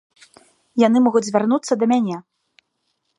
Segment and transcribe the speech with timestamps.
[0.83, 2.17] Яны могуць звярнуцца да мяне!